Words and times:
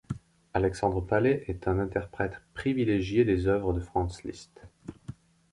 Alexandre 0.55 0.99
Paley 1.05 1.43
est 1.45 1.67
un 1.67 1.77
interprète 1.77 2.41
privilégié 2.55 3.23
des 3.23 3.45
œuvres 3.47 3.71
de 3.71 3.79
Franz 3.81 4.23
Liszt. 4.27 4.63